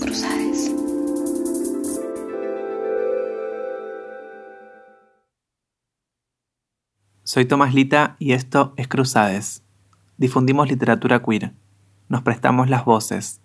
[0.00, 0.74] Cruzades.
[7.22, 9.62] Soy Tomás Lita y esto es Cruzades.
[10.18, 11.52] Difundimos literatura queer.
[12.08, 13.40] Nos prestamos las voces.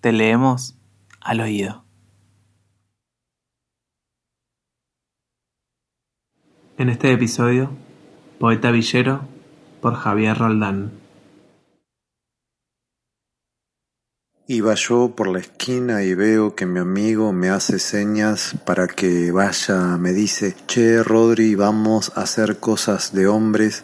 [0.00, 0.76] Te leemos
[1.20, 1.84] al oído.
[6.78, 7.70] En este episodio,
[8.38, 9.22] Poeta Villero
[9.80, 11.05] por Javier Roldán.
[14.48, 19.32] Iba yo por la esquina y veo que mi amigo me hace señas para que
[19.32, 23.82] vaya, me dice, che, Rodri, vamos a hacer cosas de hombres.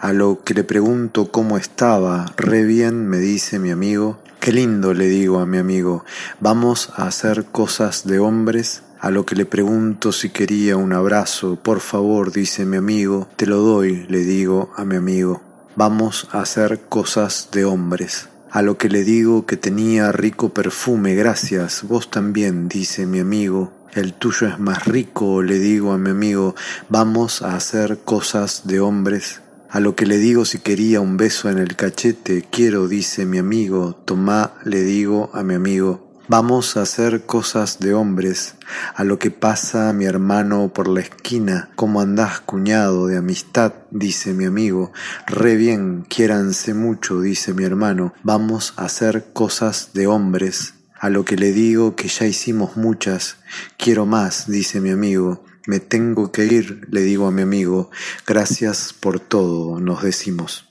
[0.00, 4.18] A lo que le pregunto cómo estaba, re bien, me dice mi amigo.
[4.40, 6.04] Qué lindo, le digo a mi amigo,
[6.40, 8.82] vamos a hacer cosas de hombres.
[8.98, 13.46] A lo que le pregunto si quería un abrazo, por favor, dice mi amigo, te
[13.46, 15.40] lo doy, le digo a mi amigo.
[15.76, 18.29] Vamos a hacer cosas de hombres.
[18.52, 23.72] A lo que le digo que tenía rico perfume, gracias, vos también, dice mi amigo.
[23.94, 26.56] El tuyo es más rico, le digo a mi amigo,
[26.88, 29.40] vamos a hacer cosas de hombres.
[29.68, 33.38] A lo que le digo si quería un beso en el cachete, quiero, dice mi
[33.38, 36.09] amigo, tomá, le digo a mi amigo.
[36.32, 38.54] Vamos a hacer cosas de hombres,
[38.94, 41.70] a lo que pasa mi hermano por la esquina.
[41.74, 43.72] ¿Cómo andás, cuñado de amistad?
[43.90, 44.92] dice mi amigo.
[45.26, 48.14] Re bien, quiéranse mucho, dice mi hermano.
[48.22, 50.74] Vamos a hacer cosas de hombres.
[51.00, 53.38] A lo que le digo que ya hicimos muchas.
[53.76, 55.42] Quiero más, dice mi amigo.
[55.66, 57.90] Me tengo que ir, le digo a mi amigo.
[58.24, 60.69] Gracias por todo, nos decimos.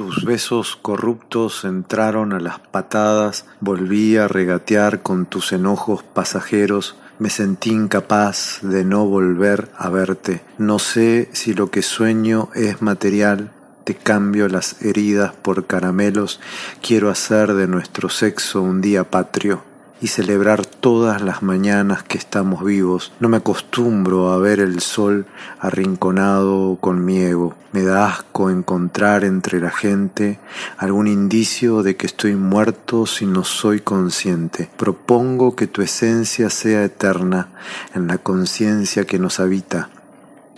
[0.00, 7.28] Tus besos corruptos entraron a las patadas, volví a regatear con tus enojos pasajeros, me
[7.28, 10.40] sentí incapaz de no volver a verte.
[10.56, 13.52] No sé si lo que sueño es material,
[13.84, 16.40] te cambio las heridas por caramelos,
[16.80, 19.69] quiero hacer de nuestro sexo un día patrio
[20.00, 23.12] y celebrar todas las mañanas que estamos vivos.
[23.20, 25.26] No me acostumbro a ver el sol
[25.58, 27.54] arrinconado con mi ego.
[27.72, 30.40] Me da asco encontrar entre la gente
[30.78, 34.70] algún indicio de que estoy muerto si no soy consciente.
[34.76, 37.48] Propongo que tu esencia sea eterna
[37.94, 39.90] en la conciencia que nos habita.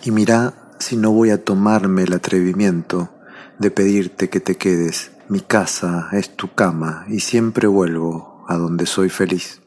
[0.05, 3.11] Y mira si no voy a tomarme el atrevimiento
[3.59, 5.13] de pedirte que te quedes.
[5.29, 9.63] Mi casa es tu cama y siempre vuelvo a donde soy feliz.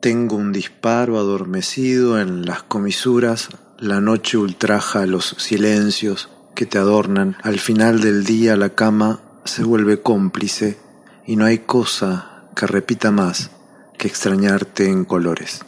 [0.00, 3.48] Tengo un disparo adormecido en las comisuras,
[3.78, 9.64] la noche ultraja los silencios que te adornan, al final del día la cama se
[9.64, 10.78] vuelve cómplice
[11.26, 13.50] y no hay cosa que repita más
[13.98, 15.60] que extrañarte en colores.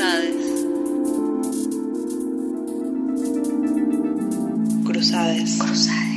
[0.00, 0.46] Cruzades.
[5.58, 6.09] Cruzades.